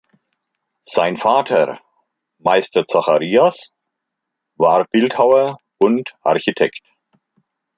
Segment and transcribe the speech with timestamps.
[0.83, 1.79] Sein Vater,
[2.39, 3.69] Meister Zacharias,
[4.55, 6.81] war Bildhauer und Architekt.